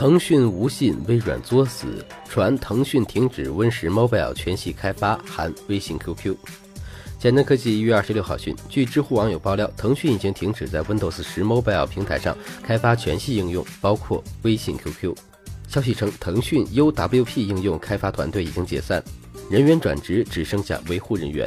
[0.00, 6.34] 腾讯无信，微软作死，传腾讯停止 Win 十 Mobile 全系开发，含微信、QQ。
[7.18, 15.14] 简单科技一月二十六号讯，据知乎网友爆料，腾讯已经停止在 Windows 十 Mobile 平台上开发全系应用，包括微信、QQ。
[15.68, 19.04] 消息称，腾讯 UWP 应用开发团队已经解散，
[19.50, 21.46] 人员转职，只剩下维护人员。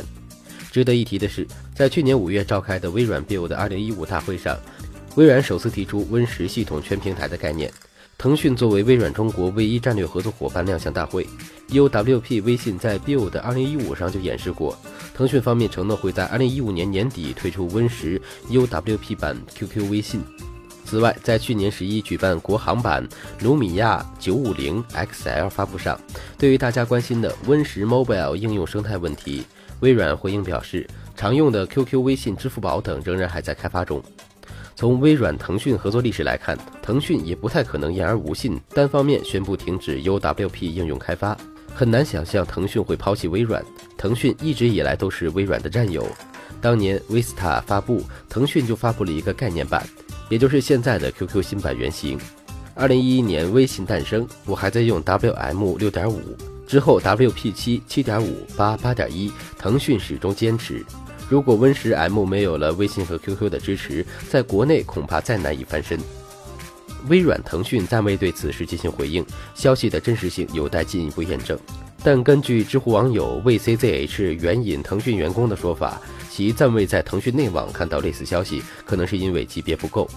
[0.71, 4.55] 值得一提的是，在去年五月召开的微软 Build 二零一五大会上，
[5.15, 7.73] 微软首次提出 Win 十系统全平台的概念。
[8.23, 11.27] 腾讯作为微软中国唯一战略合作伙伴亮相大会
[11.71, 14.77] ，UWP 微信在 Build 二零一五上就演示过。
[15.13, 20.23] 腾讯方面承诺会在二零一五年年底推出 Win 十 UWP 版 QQ 微信。
[20.85, 23.05] 此外，在去年十一举办国行版
[23.41, 25.99] 卢米亚九五零 XL 发布上，
[26.37, 29.43] 对于大家关心的 Win 十 Mobile 应用生态问题，
[29.81, 30.87] 微软回应表示，
[31.17, 34.01] 常用的 QQ、微信、支付宝等仍然还在开发中。
[34.75, 41.37] 从微软、腾讯合作历史来看，腾讯也不太可能言而无信，单方面宣布停止 UWP 应用开发。
[41.75, 43.63] 很难想象腾讯会抛弃微软，
[43.97, 46.05] 腾讯一直以来都是微软的战友。
[46.61, 49.87] 当年 Vista 发布，腾讯就发布了一个概念版。
[50.29, 52.19] 也就是现在的 QQ 新版原型。
[52.75, 56.19] 二零一一年微信诞生，我还在用 WM 六点五，
[56.65, 60.83] 之后 WP 七、七点五、八、八点一，腾讯始终坚持。
[61.29, 65.99] 如果 Win 十 M 没有了微信和 QQ 的支持，在国内恐怕再难以翻身。
[67.09, 71.57] 微软、腾讯暂未对此事进行回应，消息的真实性有待进一步验证。
[72.03, 76.01] 但根据知乎网友 VCZH 援引腾讯员工的说法。
[76.29, 80.09] 其暂未在腾讯内网看到类似消息，可能是因为级别不够。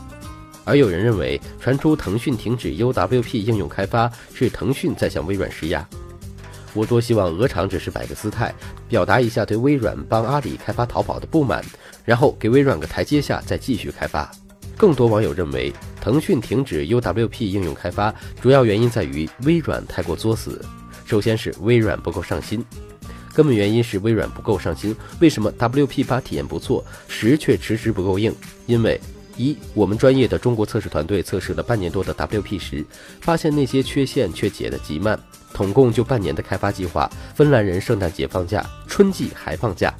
[0.64, 5.86] 而有人认为，传出腾讯停止 UWP 应用开发是腾讯在向微软施压。
[6.76, 8.54] 我多希望鹅厂只是摆个姿态，
[8.86, 11.64] 表达一下对微软帮阿里开发淘宝的不满，
[12.04, 14.30] 然后给微软个台阶下再继续开发。
[14.76, 20.62] 更多网友认为，腾讯停止 UWP 应用开发主要原因在于微软太过作死。
[21.06, 22.62] 首先是微软不够上心。
[23.32, 24.94] 根本原因是微软不够上心。
[25.20, 28.34] 为什么 WP 八体验不错，十却迟迟不够硬？
[28.66, 29.00] 因为
[29.36, 32.84] 一，我们专业的中国测试团队测试了半年多的 WP 十，
[33.20, 35.18] 发现那些缺陷却解得极慢，
[35.52, 39.92] 统共就半年的开发计划，芬兰人圣诞节放假，春季还放假。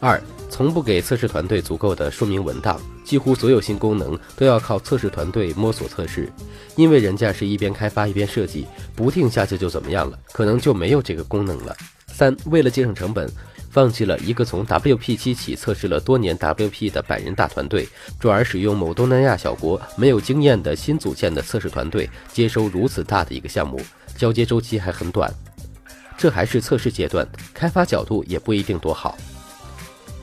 [0.00, 6.28] 二，从不给测试团队足够的说明文档，几乎所有新功能都要靠测试团队摸索测试，
[6.74, 8.66] 因为人家是一边开发一边设计，
[8.96, 11.76] 不定下去就怎么样了，可能就没有这个功能了。
[12.08, 13.30] 三，为了节省成本，
[13.72, 17.88] 放弃了一个从 WP 七起测试了多年 WP 的百人大团队，
[18.20, 23.80] 转而使用某东南亚小国没有经验的新组建的测试团队接收如此大的一个项目，
[24.14, 25.32] 交接周期还很短。
[26.18, 29.16] 这还是测试阶段，开发角度也不一定多好。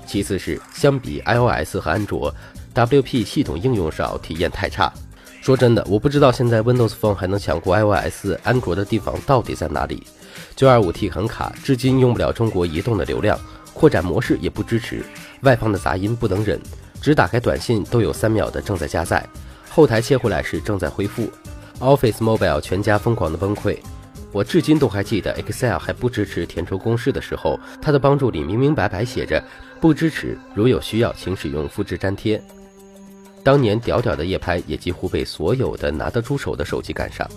[0.05, 2.33] 其次是相比 iOS 和安卓
[2.75, 4.93] ，WP 系统应用少，体验太差。
[5.41, 10.03] 说真的，我不知道现在 Windows Phone 还能抢过 iOS、安卓的地方到底在哪里。
[10.57, 13.39] 925T 很卡，至今用不了中国移动的流量，
[13.73, 15.03] 扩展模式也不支持，
[15.41, 16.59] 外放的杂音不能忍，
[17.01, 19.25] 只打开短信都有三秒的正在加载，
[19.69, 21.29] 后台切回来时正在恢复。
[21.79, 23.77] Office Mobile 全家疯狂的崩溃，
[24.33, 29.41] 我至今都还记得 Excel 还不支持填充公式的时候，它的帮助里明明白白写着
[29.79, 32.43] 不支持，如有需要请使用复制粘贴。
[33.43, 37.29] 当年屌屌的夜拍也几乎被所有的拿得出手的手机赶上。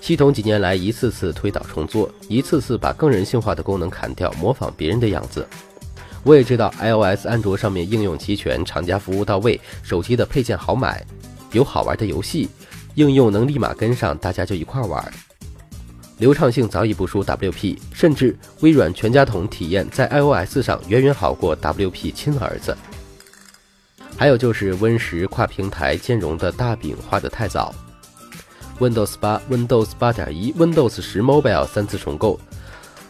[0.00, 5.46] 系统几年来一次次推倒重做，一次次把更人性化的功能砍掉，模仿别人的样子。
[6.24, 11.04] 我也知道 iOS、安卓上面应用齐全，厂家服务到位，手机的配件好买，
[11.52, 12.48] 有好玩的游戏，
[12.94, 15.12] 应用能立马跟上，大家就一块玩。
[16.18, 22.76] 流畅性早已不输 WP，甚至微软全家桶体验在 iOS 上远远好过 WP 亲儿子。
[24.16, 27.74] 还有就是 Win 十跨平台兼容的大饼画得太早。
[28.78, 32.38] Windows 八、Windows 八点一、Windows 十 Mobile 三次重构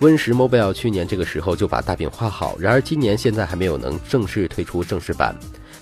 [0.00, 5.34] ，Win 十 Mobile 去年这个时候就把大饼画好，然而今年现在还没有能正式推出正式版，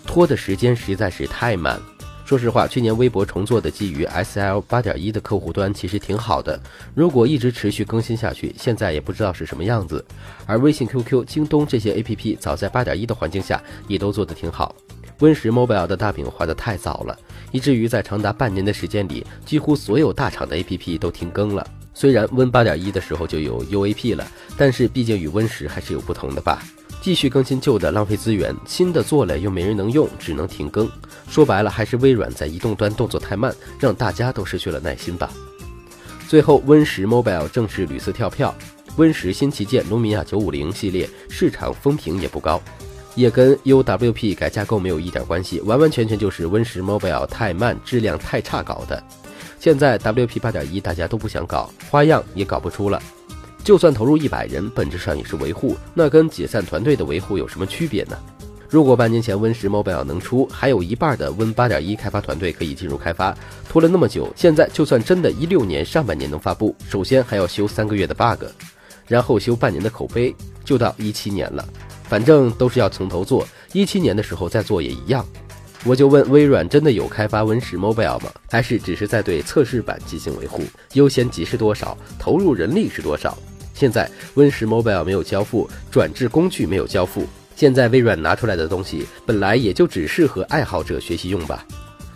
[0.06, 1.80] 拖的时间实在是太慢。
[2.24, 6.60] 说实话，去年微博重做的基于 SL 八点一的客户端其实挺好的，
[6.94, 10.04] 如果一直持续更新下去，现在也不知道是什么样子。
[10.46, 14.72] 而微信、QQ、京东这些 APP 早在八点一的环境下也都做得挺好。
[15.20, 17.16] Win 十 Mobile 的大饼画得太早了，
[17.52, 21.66] 以至于在长达半年的时间里，几乎所有大厂的 APP 都停更了。
[21.92, 24.26] 虽然 Win 八点一的时候就有 UAP 了，
[24.56, 26.62] 但是毕竟与 Win 十还是有不同的吧。
[27.02, 30.90] 继续更新旧的浪费资源，新的做了又没人能用，只能停更。
[31.28, 35.30] 说白了，还是微软在移动端动作太慢，让大家都失去了耐心吧。
[36.28, 38.54] 最后，Win 十 Mobile 正式屡次跳票
[38.96, 42.62] ，Win 十新旗舰卢米亚九五零系列市场风评也不高。
[43.14, 49.02] 也跟 UWP 改架构没有一点关系，完完全全就是 Win 十 Mobile 太慢、质量太差搞的。
[49.58, 53.02] 现在 WP 八点一大家都不想搞，花样也搞不出了。
[53.62, 58.16] 就算投入一百人，本质上也是维护，那跟解散团队的维护有什么区别呢？
[58.70, 63.36] 如果半年前 Win 十 Mobile 能出，还有一半的 Win 八点一开发团队可以进入开发，
[63.68, 68.44] 拖了那么久，现在就算真的一六年上半年能发布，首先还要修三个月的 bug，
[69.06, 70.34] 然后修半年的口碑，
[70.64, 71.68] 就到一七年了。
[72.10, 75.24] 反正都是要从头做，一七年的时候再做也一样。
[75.84, 78.32] 我就问微软真的有开发 Win 十 Mobile 吗？
[78.50, 80.64] 还是只是在对测试版进行维护？
[80.94, 81.96] 优先级是多少？
[82.18, 83.38] 投入人力是多少？
[83.74, 87.24] 现在 Win 十 Mobile 没有交付，转制工具没有交付。
[87.54, 91.64] 现在微软拿出来的东西，本来也就只适合爱好者学习用吧。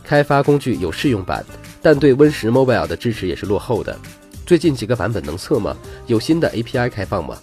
[0.02, 1.46] 开发工具有试用版，
[1.80, 3.96] 但对 Win 十 Mobile 的支持也是落后的。
[4.44, 5.76] 最近几个版本能测吗？
[6.08, 7.38] 有新的 API 开放吗？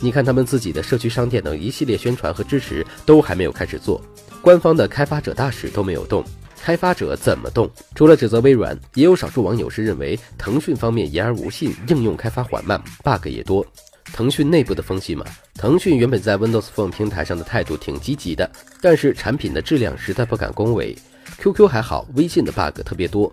[0.00, 4.00] 你看他们自己的社区商店等一系列宣传和支持都还没有开始做。
[4.42, 6.24] 官方的开发者大使都没有动，
[6.62, 7.70] 开发者怎么动？
[7.94, 13.66] 除了指责微软，也有少数网友是认为腾讯方面言而无信，应用开发缓慢，bug 也多。
[14.12, 18.48] 腾讯内部的风气嘛，腾讯原本在 Windows Phone 平台上的态度挺积极的，
[18.80, 20.96] 但是产品的质量实在不敢恭维。
[21.38, 23.32] QQ 还好，微信的 bug 特别多，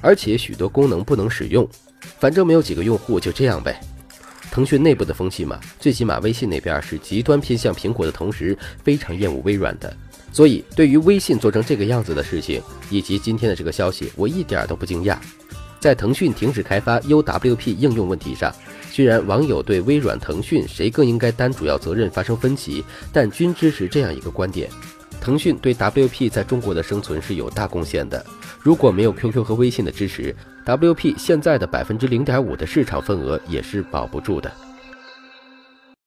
[0.00, 1.68] 而且许多功能不能使用。
[2.18, 3.80] 反正没有几个用户，就这样呗。
[4.52, 9.96] 腾讯内部的风气嘛，最起码微信那边是极端偏向苹果的同时，非常厌恶微软的。
[10.30, 12.60] 所以，对于微信做成这个样子的事情，
[12.90, 15.16] 以及今天的这个消息，我一点都不惊讶。
[15.80, 18.54] 在腾讯停止开发 UWP 应用问题上，
[18.90, 24.68] 虽然网友对微软、腾讯谁更应该担主要责任发生分歧，但均支持这样一个观点：
[25.18, 28.22] 腾讯对 WP 在中国的生存是有大贡献的。
[28.62, 34.50] 如果没有 QQ 和微信的支持，WP 现在的百分之零点五的市场份额也是保不住的。